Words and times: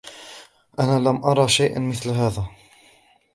أنا 0.79 0.99
لم 0.99 1.23
أرَ 1.23 1.47
شيئاً 1.47 1.79
مثل 1.79 2.09
هذا. 2.09 2.45